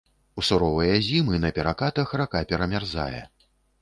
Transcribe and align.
У 0.41 0.43
суровыя 0.47 0.95
зімы 1.09 1.39
на 1.43 1.51
перакатах 1.57 2.17
рака 2.23 2.41
перамярзае. 2.53 3.21